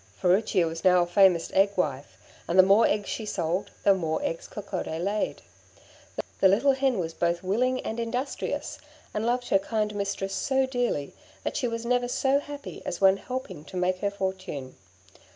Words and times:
Furicchia 0.19 0.65
was 0.65 0.83
now 0.83 1.03
a 1.03 1.05
famous 1.05 1.51
egg 1.53 1.73
wife, 1.77 2.17
and 2.47 2.57
the 2.57 2.63
more 2.63 2.87
eggs 2.87 3.07
she 3.07 3.23
sold, 3.23 3.69
the 3.83 3.93
more 3.93 4.19
eggs 4.23 4.47
Coccodé 4.51 4.99
laid. 4.99 5.43
The 6.39 6.47
little 6.47 6.71
hen 6.71 6.97
was 6.97 7.13
both 7.13 7.43
willing 7.43 7.79
and 7.81 7.99
industrious, 7.99 8.79
and 9.13 9.27
loved 9.27 9.49
her 9.49 9.59
kind 9.59 9.93
mistress 9.93 10.33
so 10.33 10.65
dearly 10.65 11.13
that 11.43 11.55
she 11.55 11.67
was 11.67 11.85
never 11.85 12.07
so 12.07 12.39
happy 12.39 12.81
as 12.83 12.99
when 12.99 13.17
helping 13.17 13.63
to 13.65 13.77
make 13.77 13.99
her 13.99 14.09
fortune. 14.09 14.75